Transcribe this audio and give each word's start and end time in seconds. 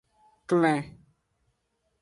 Klen. 0.47 0.79